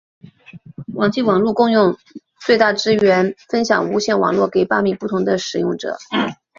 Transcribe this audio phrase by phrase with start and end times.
[0.95, 1.95] 网际网路共用
[2.43, 5.95] 最大支援分享无线网路给八名不同的使用者。